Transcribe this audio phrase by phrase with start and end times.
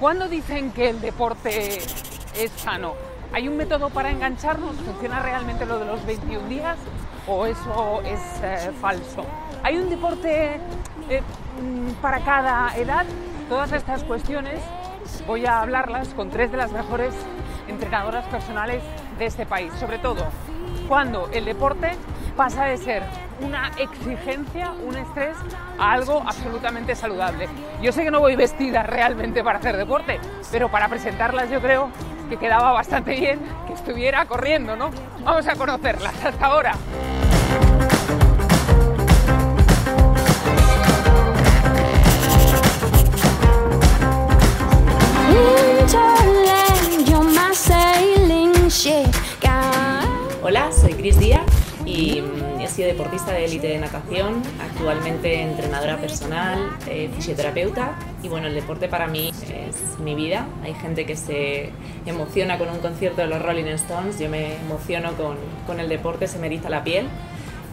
[0.00, 2.92] ¿Cuándo dicen que el deporte es sano?
[3.32, 4.76] ¿Hay un método para engancharnos?
[4.76, 6.76] ¿Funciona realmente lo de los 21 días
[7.26, 9.24] o eso es eh, falso?
[9.62, 10.60] ¿Hay un deporte
[11.08, 11.22] eh,
[11.62, 13.06] mm, para cada edad?
[13.48, 14.60] Todas estas cuestiones
[15.26, 17.14] voy a hablarlas con tres de las mejores
[17.66, 18.82] entrenadoras personales
[19.18, 19.72] de este país.
[19.80, 20.26] Sobre todo,
[20.88, 21.92] cuando el deporte
[22.36, 23.02] pasa de ser
[23.40, 25.36] una exigencia, un estrés,
[25.78, 27.48] a algo absolutamente saludable.
[27.82, 30.20] Yo sé que no voy vestida realmente para hacer deporte,
[30.50, 31.90] pero para presentarlas yo creo
[32.28, 34.90] que quedaba bastante bien que estuviera corriendo, ¿no?
[35.24, 36.72] Vamos a conocerlas hasta ahora.
[50.42, 51.42] Hola, soy Cris Díaz
[51.84, 52.22] y
[52.76, 58.86] sido deportista de élite de natación, actualmente entrenadora personal, eh, fisioterapeuta y bueno, el deporte
[58.86, 60.46] para mí es mi vida.
[60.62, 61.70] Hay gente que se
[62.04, 66.28] emociona con un concierto de los Rolling Stones, yo me emociono con, con el deporte,
[66.28, 67.06] se me eriza la piel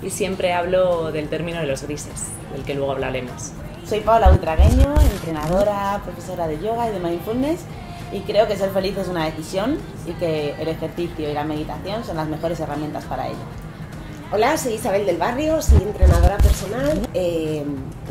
[0.01, 3.51] y siempre hablo del término de los grises, del que luego hablaremos.
[3.85, 7.65] Soy Paula Ultragueño, entrenadora, profesora de yoga y de mindfulness
[8.13, 9.77] y creo que ser feliz es una decisión
[10.07, 13.62] y que el ejercicio y la meditación son las mejores herramientas para ello.
[14.35, 17.63] Hola, soy Isabel del Barrio, soy entrenadora personal, eh,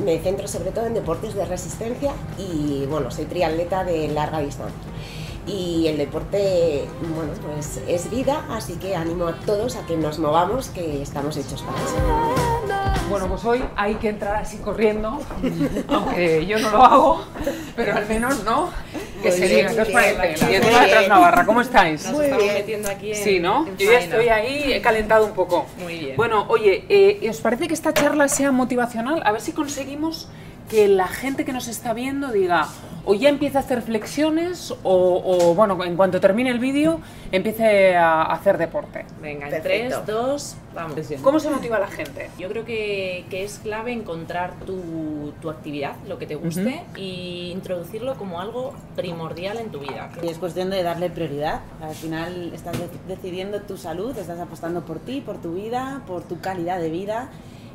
[0.05, 4.79] me centro sobre todo en deportes de resistencia y bueno, soy triatleta de larga distancia.
[5.49, 10.21] Y el deporte, bueno, pues es vida, así que animo a todos a que nos
[10.21, 12.52] movamos, que estamos hechos para eso.
[13.09, 15.21] Bueno, pues hoy hay que entrar así corriendo,
[15.89, 17.25] aunque yo no lo hago,
[17.77, 18.71] pero al menos no.
[19.23, 21.05] Que sería, bien, ¿qué os parece?
[21.05, 22.11] Y Navarra, ¿cómo estáis?
[22.11, 23.67] Nos estamos metiendo aquí en Sí, ¿no?
[23.67, 25.67] en Yo ya estoy ahí, he calentado un poco.
[25.81, 26.17] Muy bien.
[26.17, 29.23] Bueno, oye, eh, ¿os parece que esta charla sea motivacional?
[29.25, 30.29] A ver si conseguimos
[30.73, 32.67] que la gente que nos está viendo diga,
[33.05, 36.99] o ya empiece a hacer flexiones, o, o, bueno, en cuanto termine el vídeo,
[37.31, 39.05] empiece a hacer deporte.
[39.21, 40.03] Venga, en Perfecto.
[40.07, 40.97] 3, 2, vamos.
[41.23, 42.31] ¿Cómo se motiva la gente?
[42.39, 47.51] Yo creo que, que es clave encontrar tu, tu actividad, lo que te guste, y
[47.53, 50.09] introducirlo como algo primordial en tu vida.
[50.23, 51.61] Y es cuestión de darle prioridad.
[51.83, 56.23] Al final estás de- decidiendo tu salud, estás apostando por ti, por tu vida, por
[56.23, 57.29] tu calidad de vida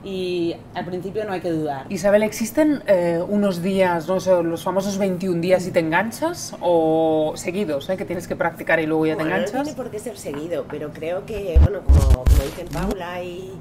[0.03, 1.85] y al principio no hay que dudar.
[1.89, 6.55] Isabel, ¿existen eh, unos días, no sé, los famosos 21 días y te enganchas?
[6.61, 9.63] ¿O seguidos, eh, que tienes que practicar y luego ya te Bueno, no enganchas?
[9.63, 13.51] tiene por qué ser seguido, pero creo que, bueno, como, como dicen Paula y,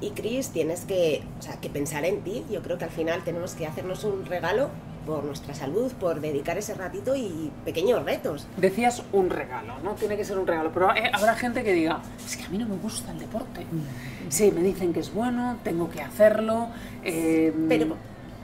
[0.00, 2.44] y Chris, tienes que, o sea, que pensar en ti.
[2.50, 4.68] Yo creo que al final tenemos que hacernos un regalo
[5.06, 8.46] por nuestra salud, por dedicar ese ratito y pequeños retos.
[8.56, 9.92] Decías un regalo, ¿no?
[9.94, 12.58] Tiene que ser un regalo, pero eh, habrá gente que diga, es que a mí
[12.58, 13.64] no me gusta el deporte.
[14.28, 16.68] Sí, me dicen que es bueno, tengo que hacerlo.
[17.04, 17.96] eh, Pero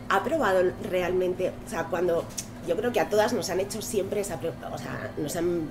[0.09, 2.25] ha probado realmente, o sea, cuando
[2.69, 4.37] yo creo que a todas nos han hecho siempre esa,
[4.73, 5.63] o sea, nos han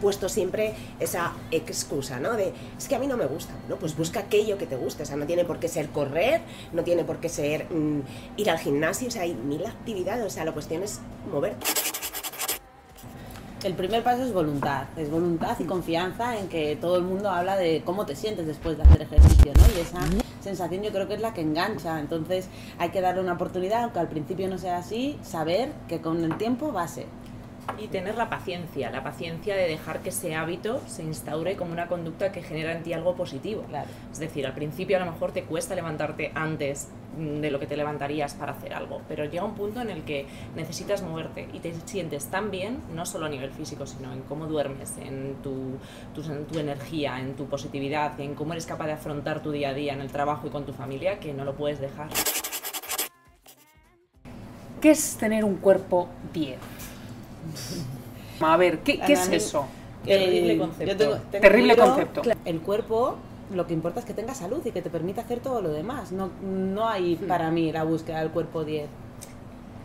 [0.00, 2.34] puesto siempre esa excusa, ¿no?
[2.34, 3.76] De, es que a mí no me gusta, ¿no?
[3.76, 6.40] Pues busca aquello que te guste, o sea, no tiene por qué ser correr,
[6.72, 8.00] no tiene por qué ser mm,
[8.36, 11.00] ir al gimnasio, o sea, hay mil actividades, o sea, la cuestión es
[11.30, 11.66] moverte.
[13.62, 17.56] El primer paso es voluntad, es voluntad y confianza en que todo el mundo habla
[17.56, 19.62] de cómo te sientes después de hacer ejercicio, ¿no?
[19.76, 20.00] Y esa
[20.40, 23.98] sensación yo creo que es la que engancha, entonces hay que darle una oportunidad, aunque
[23.98, 27.04] al principio no sea así, saber que con el tiempo va a ser.
[27.78, 31.88] Y tener la paciencia, la paciencia de dejar que ese hábito se instaure como una
[31.88, 33.62] conducta que genera en ti algo positivo.
[33.68, 33.88] Claro.
[34.12, 37.66] Es decir, al principio a lo mejor te cuesta levantarte antes mm, de lo que
[37.66, 40.26] te levantarías para hacer algo, pero llega un punto en el que
[40.56, 44.46] necesitas moverte y te sientes tan bien, no solo a nivel físico, sino en cómo
[44.46, 45.78] duermes, en tu,
[46.14, 49.70] tu, en tu energía, en tu positividad, en cómo eres capaz de afrontar tu día
[49.70, 52.08] a día en el trabajo y con tu familia, que no lo puedes dejar.
[54.80, 56.79] ¿Qué es tener un cuerpo 10?
[58.40, 59.66] A ver, ¿qué, qué es eso?
[60.04, 60.92] Terrible Eh, concepto.
[60.92, 62.22] yo tengo- tengo Terrible claro- concepto.
[62.22, 63.16] cla- El cuerpo,
[63.54, 66.10] lo que importa es que tenga salud y que te permita hacer todo lo demás.
[66.12, 67.26] No, no hay Hmm.
[67.28, 68.88] para mí la búsqueda del cuerpo 10.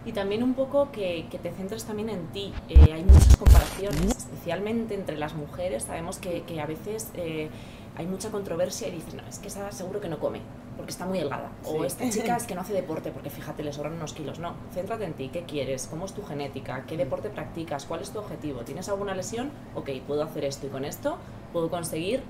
[0.05, 2.53] Y también un poco que, que te centres también en ti.
[2.69, 5.83] Eh, hay muchas comparaciones, especialmente entre las mujeres.
[5.83, 7.49] Sabemos que, que a veces eh,
[7.97, 10.39] hay mucha controversia y dices, no, es que esa seguro que no come,
[10.75, 11.51] porque está muy delgada.
[11.63, 11.85] O Sí.
[11.85, 14.39] esta chica es que no hace deporte, porque fíjate, le sobran unos kilos.
[14.39, 15.87] No, céntrate en ti, ¿qué quieres?
[15.87, 16.85] ¿Cómo es tu genética?
[16.87, 17.85] ¿Qué deporte practicas?
[17.85, 18.61] ¿Cuál es tu objetivo?
[18.61, 19.51] ¿Tienes alguna lesión?
[19.75, 21.17] Ok, puedo hacer esto y con esto
[21.53, 22.21] puedo conseguir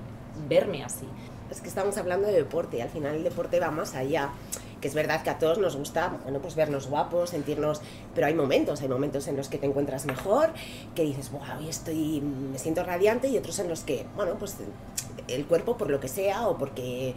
[0.47, 1.07] verme así.
[1.49, 4.29] Es que estamos hablando de deporte y al final el deporte va más allá.
[4.81, 7.81] Que es verdad que a todos nos gusta, bueno, pues vernos guapos, sentirnos,
[8.13, 10.51] pero hay momentos, hay momentos en los que te encuentras mejor,
[10.93, 14.57] que dices, wow, hoy estoy, me siento radiante, y otros en los que, bueno, pues
[15.27, 17.15] el cuerpo por lo que sea o porque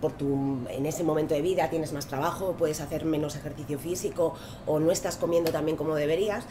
[0.00, 4.34] por tu, en ese momento de vida tienes más trabajo, puedes hacer menos ejercicio físico
[4.66, 6.44] o no estás comiendo también como deberías,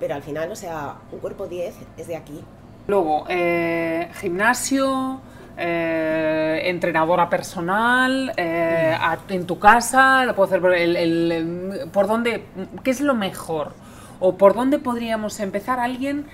[0.00, 2.40] pero al final, o sea, un cuerpo 10 es de aquí.
[2.86, 5.20] Luego, eh, gimnasio,
[5.56, 8.96] eh, entrenadora personal, eh,
[9.28, 12.44] en tu casa, puedo hacer el, el- por dónde,
[12.82, 13.72] ¿qué es lo mejor?
[14.20, 16.26] ¿O por dónde podríamos empezar alguien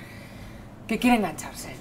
[0.87, 1.78] que quiere engancharse?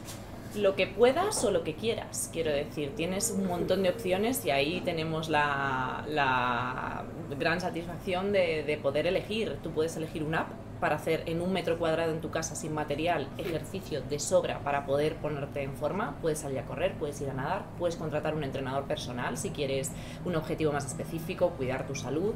[0.56, 4.52] Lo que puedas o lo que quieras, quiero decir, tienes un montón de opciones y
[4.52, 7.04] ahí tenemos la, la
[7.40, 9.58] gran satisfacción de, de poder elegir.
[9.62, 10.48] Tú puedes elegir una app
[10.80, 14.86] para hacer en un metro cuadrado en tu casa sin material ejercicio de sobra para
[14.86, 16.16] poder ponerte en forma.
[16.22, 19.92] Puedes salir a correr, puedes ir a nadar, puedes contratar un entrenador personal si quieres
[20.24, 22.34] un objetivo más específico, cuidar tu salud,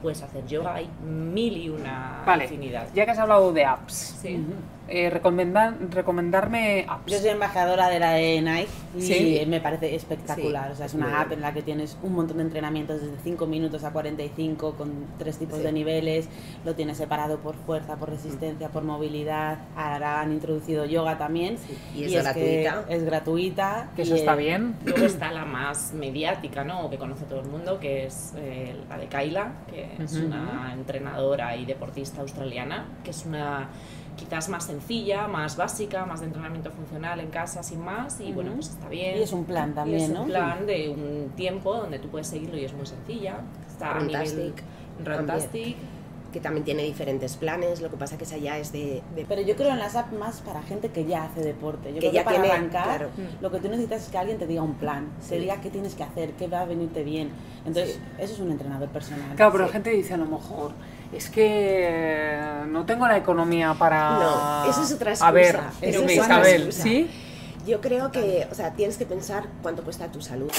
[0.00, 2.88] puedes hacer yoga, hay mil y una Vale, infinidad.
[2.94, 4.42] ya que has hablado de apps, Sí.
[4.88, 7.10] Eh, recomendar- recomendarme apps.
[7.12, 9.44] Yo soy embajadora de la de Nike y Sí.
[9.46, 10.66] me parece espectacular.
[10.68, 11.38] Sí, o sea, es una app bien.
[11.38, 15.38] en la que tienes un montón de entrenamientos desde 5 minutos a 45 con tres
[15.38, 15.64] tipos Sí.
[15.64, 16.28] de niveles.
[16.64, 19.58] Lo tienes separado por fuerza, por resistencia, por movilidad.
[19.76, 21.56] Ahora han introducido yoga también.
[21.94, 22.84] Y es que gratuita.
[22.88, 23.90] es gratuita.
[23.96, 24.74] que y, eso está eh, bien.
[24.84, 26.86] Luego está la más mediática, ¿no?
[26.86, 30.26] O que conoce todo el mundo, que es eh, la de Kyla, que es Ujú.
[30.26, 33.68] una entrenadora y deportista australiana, que es una
[34.16, 38.50] quizás más sencilla, más básica, más de entrenamiento funcional en casa sin más y bueno,
[38.50, 38.58] Ujú.
[38.60, 39.16] pues está bien.
[39.18, 40.24] Y es un plan Y también, es un ¿no?
[40.26, 43.38] plan de un tiempo donde tú puedes seguirlo y es muy sencilla.
[43.68, 44.54] Está a nivel
[46.32, 49.02] que también tiene diferentes planes, lo que pasa que esa ya es de...
[49.14, 51.90] de- Pero yo creo en las apps más para gente que ya hace deporte.
[51.90, 53.10] Yo Que creo ya que para tiene- arrancar claro.
[53.42, 55.40] lo que tú necesitas es que alguien te diga un plan, te Sí.
[55.42, 57.28] diga qué tienes que hacer, qué va a venirte bien.
[57.66, 58.00] Entonces, Sí.
[58.18, 59.36] eso es un entrenador personal.
[59.36, 59.68] Claro, pero Sí.
[59.68, 60.72] la gente dice a lo mejor,
[61.12, 64.12] es que no tengo la economía para...
[64.18, 65.30] No, eso es otra A excusa.
[65.32, 66.82] ver, Eso es Isabel, excusa.
[66.82, 67.10] ¿sí?
[67.66, 70.50] Yo creo que, o sea, tienes que pensar cuánto cuesta tu salud.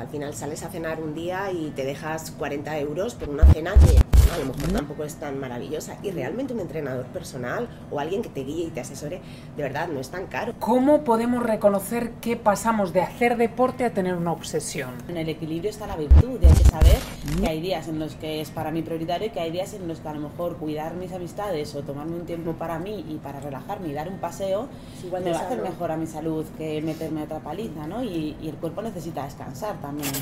[0.00, 3.72] Al final sales a cenar un día y te dejas 40 euros por una cena
[3.74, 3.96] que
[4.36, 5.96] a lo mejor tampoco es tan maravillosa.
[6.02, 9.20] Y realmente un entrenador personal o alguien que te guíe y te asesore,
[9.56, 10.54] de verdad, no es tan caro.
[10.60, 14.90] ¿Cómo podemos reconocer que pasamos de hacer deporte a tener una obsesión?
[15.08, 16.98] En el equilibrio está la virtud y hay que saber
[17.40, 19.88] que hay días en los que es para mí prioritario y que hay días en
[19.88, 23.16] los que a lo mejor cuidar mis amistades o tomarme un tiempo para mí y
[23.16, 26.06] para relajarme y dar un paseo Es igual me va a hacer mejor a mi
[26.06, 28.04] salud que meterme otra paliza, ¿no?
[28.04, 30.12] Y, y el cuerpo necesita descansar también.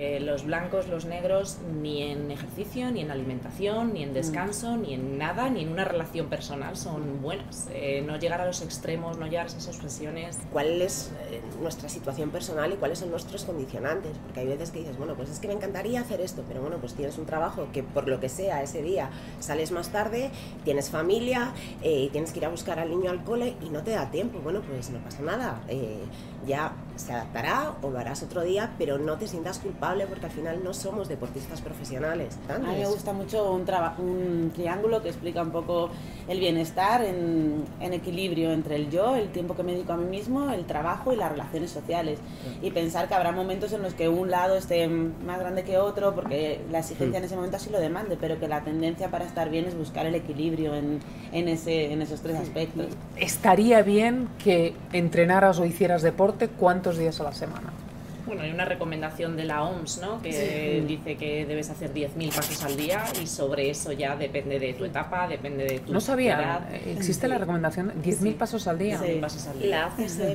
[0.00, 4.94] Eh, los blancos, los negros, ni en ejercicio, ni en alimentación, ni en descanso, ni
[4.94, 7.66] en nada, ni en una relación personal son buenas.
[7.72, 10.38] Eh, no llegar a los extremos, no llegar a esas obsesiones.
[10.52, 14.12] cuál es eh, nuestra situación personal y cuáles son nuestros condicionantes.
[14.22, 16.76] Porque hay veces que dices, bueno, pues es que me encantaría hacer esto, pero bueno,
[16.78, 19.10] pues tienes un trabajo que por lo que sea ese día
[19.40, 20.30] sales más tarde,
[20.62, 21.52] tienes familia
[21.82, 24.38] y tienes que ir a buscar al niño al cole y no te da tiempo.
[24.38, 25.60] Bueno, pues no pasa nada.
[26.46, 30.32] ya se adaptará o lo harás otro día, pero no te sientas culpable porque al
[30.32, 32.36] final no somos deportistas profesionales.
[32.48, 33.64] A mí me gusta mucho un,
[33.98, 35.90] un triángulo que explica un poco
[36.28, 40.06] el bienestar en, en equilibrio entre el yo, el tiempo que me dedico a mí
[40.06, 42.18] mismo, el trabajo y las relaciones sociales.
[42.62, 46.14] Y pensar que habrá momentos en los que un lado esté más grande que otro
[46.14, 49.50] porque la exigencia en ese momento así lo demande, pero que la tendencia para estar
[49.50, 51.00] bien es buscar el equilibrio en,
[51.32, 52.86] en, ese, en esos tres aspectos.
[53.16, 57.72] ¿Estaría bien que entrenaras o hicieras deporte cuántos días a la semana?
[58.28, 60.22] Bueno, hay una recomendación de la OMS, ¿no?
[60.22, 64.74] Que dice que debes hacer 10.000 pasos al día y sobre eso ya depende de
[64.74, 66.74] tu etapa, depende de tu No sabía, edad.
[66.74, 68.98] existe la recomendación 10.000 pasos al día.
[68.98, 69.04] Sí.
[69.06, 69.88] 10.000 pasos al día.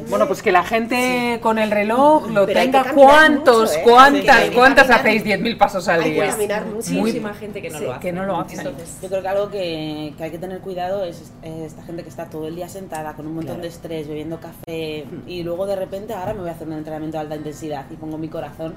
[0.10, 2.84] Bueno, pues que la gente con el reloj lo Pero tenga.
[2.94, 3.84] ¿Cuántos, mucho, ¿eh?
[3.84, 6.30] cuántas, cuántas caminar- hacéis 10.000 pasos al hay que día?
[6.32, 6.66] caminar.
[6.66, 8.02] Muchísima gente que no Sí, lo hace.
[8.02, 8.56] que no lo hace.
[8.58, 12.10] Entonces, Yo creo que algo que, que hay que tener cuidado es esta gente que
[12.10, 13.62] está todo el día sentada con un montón Claro.
[13.62, 17.18] de estrés, bebiendo café y luego de repente ahora me voy a hacer un entrenamiento
[17.18, 18.76] de alta intensidad y pongo mi corazón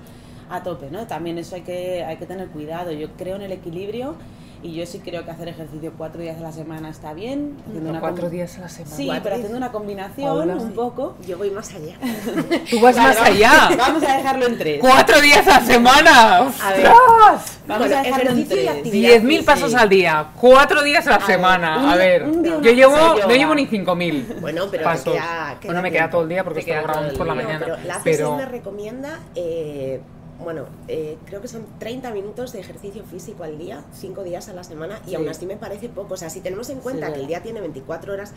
[0.51, 1.07] a tope, ¿no?
[1.07, 2.93] También eso hay que, hay que tener cuidado.
[2.93, 4.15] Yo creo en el equilibrio
[4.63, 7.57] y yo sí creo que hacer ejercicio cuatro días a la semana está bien.
[7.69, 8.97] haciendo una cuatro días a la semana.
[8.97, 10.73] Sí, pero haciendo una combinación Paula, un sí.
[10.75, 11.17] poco.
[11.27, 11.97] Yo voy más allá.
[12.71, 13.71] Tú vas Vale, más allá.
[13.79, 14.81] Vamos a dejarlo en tres.
[14.81, 16.37] ¡Cuatro días a la semana!
[16.39, 16.87] A ver.
[16.87, 17.59] ¡Ostras!
[17.67, 18.69] Vamos Bueno, a dejarlo en tres.
[18.69, 19.11] actividad.
[19.21, 19.77] 10.000 pasos Sí.
[19.77, 21.79] al día, cuatro días a la A ver, semana.
[21.79, 25.13] un a ver, un día yo llevo, no llevo ni 5.000 Bueno, pero pasos.
[25.15, 26.13] queda- queda bueno, me queda tiempo.
[26.13, 27.43] todo el día porque Te esto lo queda todo grabamos el por la día.
[27.43, 27.65] No, mañana.
[27.67, 30.01] pero la pero- CSM recomienda, eh,
[30.43, 34.53] bueno, eh, creo que son 30 minutos de ejercicio físico al día, 5 días a
[34.53, 35.15] la semana, y Sí.
[35.17, 36.15] aún así me parece poco.
[36.15, 38.33] O sea, si tenemos en cuenta Sí, que el día tiene 24 horas,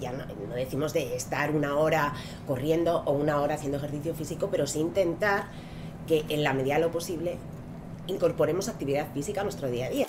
[0.00, 2.14] ya no, no decimos de estar una hora
[2.46, 5.46] corriendo o una hora haciendo ejercicio físico, pero sí intentar
[6.06, 7.36] que en la medida de lo posible
[8.06, 10.06] incorporemos actividad física a nuestro día a día.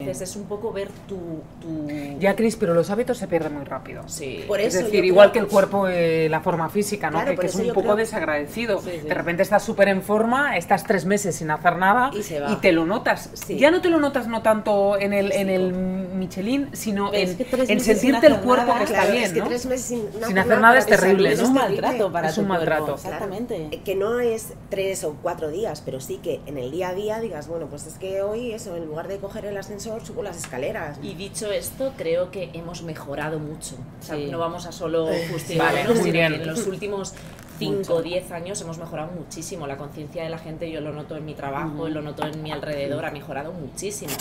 [0.00, 1.16] Entonces es un poco ver tu...
[1.60, 1.88] tu...
[2.20, 4.04] Ya, Cris, pero los hábitos se pierden muy rápido.
[4.06, 4.44] Sí.
[4.46, 7.20] Por Es eso decir, yo igual que el cuerpo, eh, la forma física, ¿no?
[7.20, 8.80] Claro, que, es un poco creo- desagradecido.
[8.80, 9.08] Sí, sí.
[9.08, 12.60] De repente estás súper en forma, estás tres meses sin hacer nada Y se va.
[12.60, 13.30] te lo notas.
[13.34, 13.58] Sí.
[13.58, 17.62] Ya no te lo notas no tanto en el, en el Michelin, sino Pero en,
[17.62, 19.48] es en sentirte el cuerpo nada, que está bien, es que ¿no?
[19.48, 21.48] tres meses sin, no Sin hacer nada es terrible, Es ¿no?
[21.48, 21.80] un terrible.
[21.82, 22.94] maltrato para Es un maltrato.
[22.94, 23.68] Exactamente.
[23.72, 26.94] Eh, Que no es tres o cuatro días, pero sí que en el día a
[26.94, 30.22] día digas, bueno, pues es que hoy eso, en lugar de coger el ascensor, subo
[30.22, 30.98] las escaleras.
[31.02, 33.76] Y dicho esto, creo que hemos mejorado mucho.
[34.00, 34.28] O sea, Sí.
[34.30, 37.14] no vamos a solo justificarnos, sino que en los últimos
[37.58, 39.66] 5 o 10 años hemos mejorado muchísimo.
[39.66, 42.52] La conciencia de la gente, yo lo noto en mi trabajo, lo noto en mi
[42.52, 44.12] alrededor, ha mejorado muchísimo.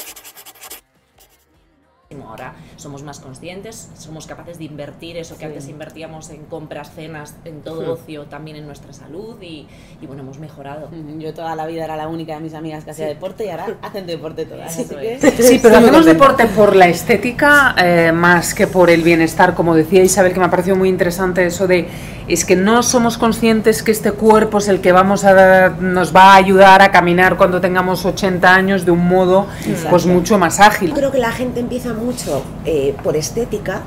[2.24, 7.36] Ahora somos más conscientes, somos capaces de invertir eso que antes invertíamos en compras, cenas,
[7.46, 9.68] en todo ocio, también en nuestra salud y,
[10.02, 10.88] y bueno, hemos mejorado.
[10.88, 13.50] Ujú, Yo toda la vida era la única de mis amigas que hacía deporte y
[13.50, 14.68] ahora hacen deporte todas.
[14.68, 15.20] Así que.
[15.42, 16.14] Sí, pero muy hacemos contenta.
[16.14, 20.46] deporte por la estética eh, más que por el bienestar, como decía Isabel, que me
[20.46, 21.88] ha parecido muy interesante eso de
[22.28, 26.14] es que no somos conscientes que este cuerpo es el que vamos a dar- nos
[26.14, 29.48] va a ayudar a caminar cuando tengamos 80 años de un modo
[29.90, 30.90] pues mucho más ágil.
[30.90, 33.82] Yo creo que la gente empieza mucho eh, por estética,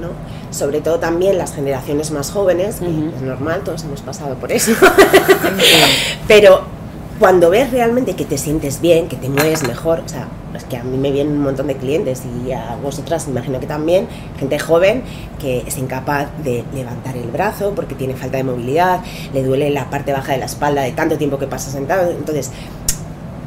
[0.00, 0.08] ¿no?
[0.50, 3.12] Sobre todo también las generaciones más jóvenes, que Ujú.
[3.16, 4.72] es normal, todos hemos pasado por eso.
[6.28, 6.62] Pero
[7.18, 10.26] cuando ves realmente que te sientes bien, que te mueves mejor, o sea,
[10.56, 13.66] es que a mí me vienen un montón de clientes y a vosotras imagino que
[13.66, 15.02] también, gente joven
[15.40, 19.00] que es incapaz de levantar el brazo porque tiene falta de movilidad,
[19.32, 22.10] le duele la parte baja de la espalda de tanto tiempo que pasa sentado.
[22.10, 22.50] Entonces,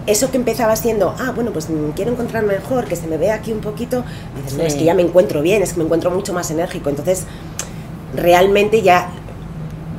[0.07, 3.35] eso que empezaba siendo, ah, bueno, pues mm, quiero encontrarme mejor, que se me vea
[3.35, 4.03] aquí un poquito,
[4.37, 6.89] dices, no, es que ya me encuentro bien, es que me encuentro mucho más enérgico.
[6.89, 7.23] Entonces,
[8.15, 9.09] realmente ya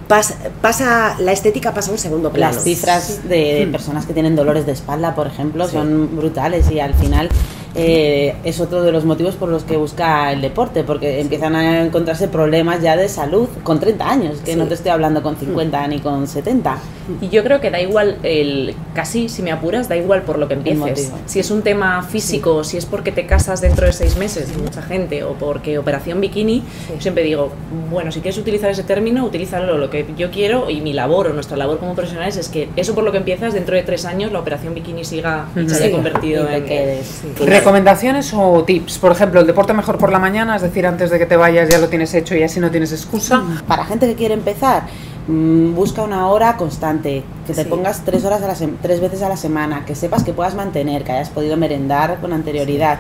[0.09, 2.55] pasa, pasa la estética pasa a un segundo plano.
[2.55, 5.73] Las cifras de, de personas que tienen dolores de espalda, por ejemplo, Sí.
[5.73, 7.29] son brutales y al final
[7.75, 11.83] eh, es otro de los motivos por los que busca el deporte, porque empiezan a
[11.85, 14.57] encontrarse problemas ya de salud con 30 años, que Sí.
[14.59, 16.79] no te estoy hablando con 50 ni con 70.
[17.21, 20.49] Y yo creo que da igual, el casi si me apuras, da igual por lo
[20.49, 21.13] que empieces.
[21.27, 24.83] Si es un tema físico, si es porque te casas dentro de seis meses, mucha
[24.83, 26.63] gente, o porque operación bikini,
[26.95, 27.53] yo siempre digo,
[27.91, 29.79] bueno, si quieres utilizar ese término, utilízalo.
[29.79, 32.95] Lo que yo quiero y mi labor o nuestra labor como profesionales es que eso
[32.95, 35.87] por lo que empiezas, dentro de tres años, la operación bikini siga y se haya
[35.87, 36.65] Sí, convertido y en.
[36.65, 37.45] quedes, sí.
[37.45, 38.99] ¿Recomendaciones o tips?
[38.99, 41.69] Por ejemplo, el deporte mejor por la mañana, es decir, antes de que te vayas
[41.69, 43.43] ya lo tienes hecho y así no tienes excusa.
[43.67, 44.85] Para gente que quiere empezar,
[45.29, 47.69] busca una hora constante, que te Sí.
[47.69, 50.55] pongas tres horas a la sem- tres veces a la semana, que sepas que puedas
[50.55, 52.99] mantener, que hayas podido merendar con anterioridad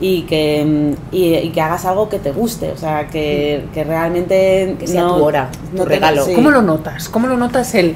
[0.00, 3.84] y que mm, y, y que hagas algo que te guste, o sea, que, que
[3.84, 6.24] realmente Que sea no- tu hora, tu no te- regalo.
[6.24, 6.32] sí.
[6.34, 7.08] ¿Cómo lo notas?
[7.10, 7.94] ¿Cómo lo notas el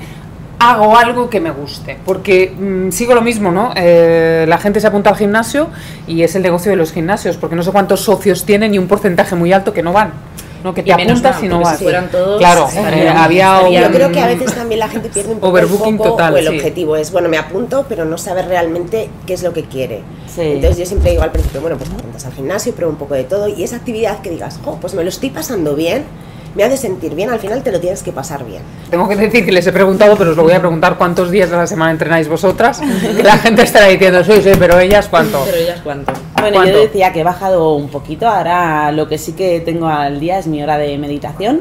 [0.59, 1.97] hago algo que me guste?
[2.05, 3.73] Porque mm, sigo lo mismo, ¿no?
[3.77, 5.69] Eh, la gente se apunta al gimnasio
[6.07, 8.87] y es el negocio de los gimnasios, porque no sé cuántos socios tienen y un
[8.89, 10.13] porcentaje muy alto que no van.
[10.63, 10.75] ¿No?
[10.75, 11.79] Que te Y apuntas mal, y no vas.
[11.79, 15.09] si fueran todos, claro, eh, había Yo un- creo que a veces también la gente
[15.09, 16.57] pierde un poco el Overbooking foco total, o el sí.
[16.57, 16.97] objetivo.
[16.97, 20.03] Es, bueno, me apunto, pero no sabe realmente qué es lo que quiere.
[20.35, 20.43] Sí.
[20.43, 23.15] Entonces yo siempre digo al principio, bueno, pues te apuntas al gimnasio, prueba un poco
[23.15, 26.05] de todo y esa actividad que digas, oh, pues me lo estoy pasando bien,
[26.55, 28.63] me hace sentir bien, al final te lo tienes que pasar bien.
[28.91, 31.51] Tengo que decir que les he preguntado, pero os lo voy a preguntar cuántos días
[31.51, 32.81] de la semana entrenáis vosotras.
[32.81, 35.43] Que la gente estará diciendo, sí, sí, pero ellas cuánto.
[35.45, 36.13] Pero ellas cuánto.
[36.41, 36.73] Bueno, ¿Cuánto?
[36.73, 40.39] yo decía que he bajado un poquito, ahora lo que sí que tengo al día
[40.39, 41.61] es mi hora de meditación.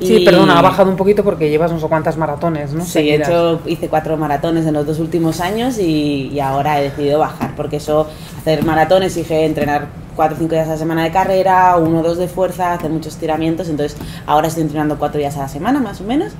[0.00, 2.84] Sí, y- perdona, ha bajado un poquito porque llevas no sé cuántas maratones, ¿no?
[2.84, 6.84] Sí, he hecho, hice cuatro maratones en los dos últimos años y, y ahora he
[6.84, 8.06] decidido bajar, porque eso,
[8.38, 9.86] hacer maratones exige entrenar
[10.18, 12.90] cuatro o cinco días a la semana de carrera, uno o dos de fuerza, hacer
[12.90, 13.96] muchos estiramientos, entonces
[14.26, 16.32] ahora estoy entrenando cuatro días a la semana más o menos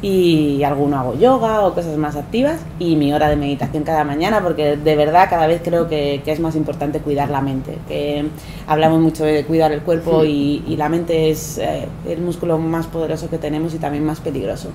[0.00, 4.42] y alguno hago yoga o cosas más activas y mi hora de meditación cada mañana
[4.42, 8.24] porque de verdad cada vez creo que, que es más importante cuidar la mente, que
[8.66, 12.86] hablamos mucho de cuidar el cuerpo y, y la mente es eh, el músculo más
[12.86, 14.70] poderoso que tenemos y también más peligroso.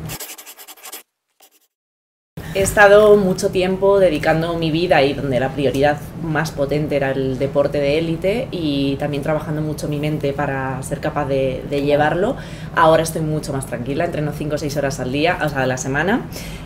[2.53, 7.37] He estado mucho tiempo dedicando mi vida y donde la prioridad más potente era el
[7.39, 12.35] deporte de élite y también trabajando mucho mi mente para ser capaz de, de llevarlo.
[12.75, 15.67] Ahora estoy mucho más tranquila, entreno 5 o 6 horas al día, o sea, a
[15.67, 16.21] la semana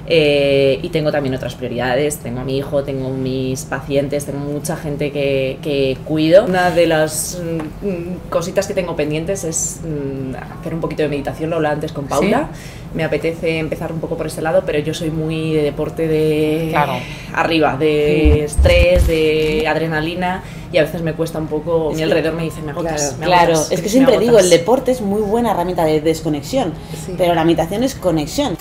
[0.08, 2.18] eh, y tengo también otras prioridades.
[2.18, 6.46] Tengo a mi hijo, tengo mis pacientes, tengo mucha gente que, que cuido.
[6.46, 7.42] Una de las
[7.82, 11.92] mm, cositas que tengo pendientes es mm, hacer un poquito de meditación, lo hablaba antes
[11.92, 12.50] con Paula.
[12.94, 16.68] Me apetece empezar un poco por este lado, pero yo soy muy de deporte de
[16.72, 16.94] Claro.
[17.34, 21.92] arriba, de estrés, de adrenalina y a veces me cuesta un poco.
[21.94, 23.18] Mi alrededor me dice, me agotas.
[23.20, 24.46] me Claro, agotas, es que siempre digo, agotas".
[24.46, 26.74] el deporte es muy buena herramienta de desconexión,
[27.06, 27.16] Sí.
[27.18, 28.58] pero la meditación es conexión.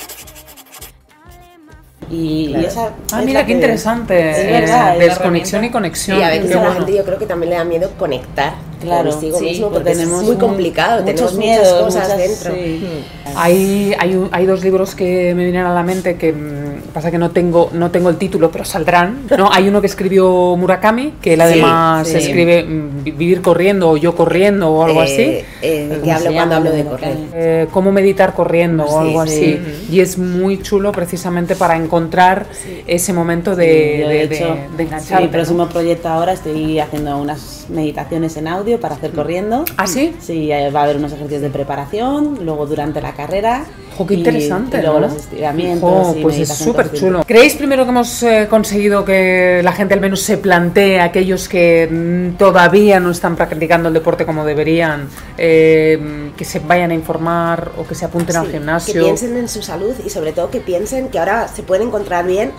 [2.10, 4.30] Y, y esa Ah, es mira qué que- interesante.
[4.32, 6.18] Es eh, verdad, es desconexión y conexión.
[6.18, 6.74] Y a veces a la bueno.
[6.80, 10.22] gente yo creo que también le da miedo conectar Claro, consigo sí, mismo porque tenemos
[10.22, 12.54] es muy complicado, muchos tenemos miedos, muchas cosas muchas- dentro.
[12.54, 12.84] sí.
[12.84, 13.30] Mm.
[13.36, 17.18] Hay, hay, hay dos libros que me vienen a la mente que mm, pasa que
[17.18, 19.26] no tengo, no tengo el título, pero saldrán.
[19.38, 19.50] ¿no?
[19.52, 22.16] Hay uno que escribió Murakami, que él además sí.
[22.16, 25.44] escribe mm, Vi- Vivir corriendo o Yo corriendo o algo Eh, así.
[25.62, 26.36] eh, ¿Cómo que se hablo llama?
[26.36, 27.16] cuando hablo de correr.
[27.34, 29.60] Eh, cómo meditar corriendo o algo sí.
[29.60, 29.86] así.
[29.94, 32.46] Y es muy chulo precisamente para encontrar
[32.86, 34.26] ese momento de, de, de
[34.76, 35.24] de- engancharte.
[35.24, 39.64] Mi próximo proyecto ahora estoy haciendo unas meditaciones en audio para hacer corriendo.
[39.76, 40.14] ¿Ah, sí?
[40.20, 43.64] Sí, eh, va a haber unos ejercicios de preparación, luego durante la carrera.
[43.96, 45.06] Jo, qué y- interesante, Y luego ¿no?
[45.08, 46.06] los estiramientos.
[46.08, 47.22] Jo, y pues es súper chulo.
[47.26, 51.88] ¿Creéis primero que hemos eh, conseguido que la gente al menos se plantee, aquellos que
[51.90, 57.72] mm, todavía no están practicando el deporte como deberían, eh, que se vayan a informar
[57.78, 58.94] o que se apunten al Sí, gimnasio?
[58.94, 62.26] Que piensen en su salud y sobre todo que piensen que ahora se pueden encontrar
[62.26, 62.52] bien,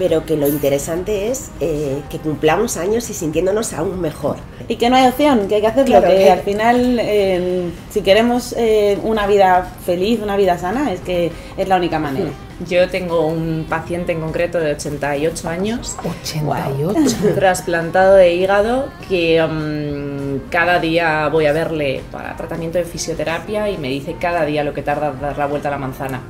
[0.00, 4.36] pero que lo interesante es eh, que cumplamos años y sintiéndonos aún mejor.
[4.66, 7.70] Y que no hay opción, que hay que hacerlo, Claro, que que- al final, eh,
[7.90, 12.30] si queremos eh, una vida feliz, una vida sana, es que es la única manera.
[12.66, 17.00] Yo tengo un paciente en concreto de 88 años 88.
[17.34, 23.76] trasplantado de hígado que mm, cada día voy a verle para tratamiento de fisioterapia y
[23.76, 26.20] me dice cada día lo que tarda dar la vuelta a la manzana.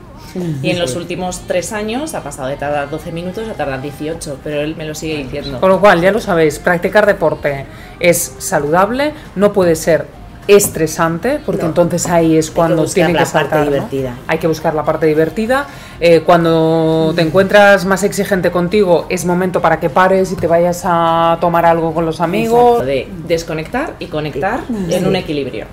[0.62, 4.38] Y en los últimos tres años ha pasado de tardar 12 minutos a tardar 18,
[4.44, 5.58] pero él me lo sigue diciendo.
[5.60, 7.66] Con lo cual, ya lo sabéis, practicar deporte
[7.98, 10.06] es saludable, no puede ser
[10.46, 11.68] estresante, porque No.
[11.68, 13.58] entonces ahí es cuando tiene la que parte saltar.
[13.66, 13.72] ¿no?
[13.72, 14.16] divertida.
[14.26, 15.66] Hay que buscar la parte divertida.
[16.00, 20.82] Eh, cuando te encuentras más exigente contigo, es momento para que pares y te vayas
[20.84, 22.84] a tomar algo con los amigos.
[22.84, 25.66] de desconectar y conectar en un equilibrio.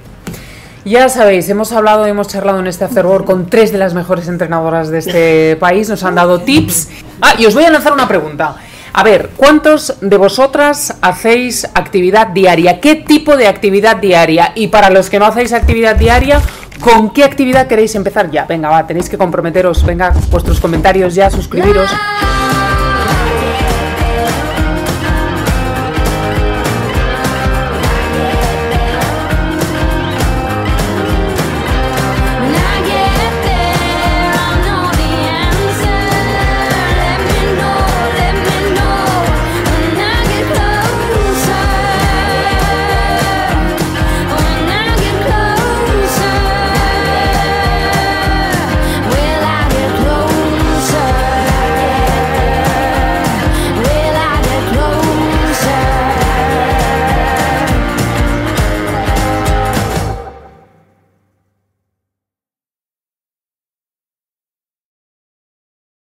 [0.88, 4.88] Ya sabéis, hemos hablado, hemos charlado en este Afterwork con tres de las mejores entrenadoras
[4.88, 6.88] de este país, nos han dado tips.
[7.22, 8.56] Ah, y os voy a lanzar una pregunta.
[8.94, 12.80] A ver, ¿cuántos de vosotras hacéis actividad diaria?
[12.80, 14.54] ¿Qué tipo de actividad diaria?
[14.56, 16.42] Y para los que no hacéis actividad diaria,
[16.80, 18.46] ¿con qué actividad queréis empezar ya?
[18.46, 21.92] Venga, va, tenéis que comprometeros, venga, vuestros comentarios ya, suscribiros.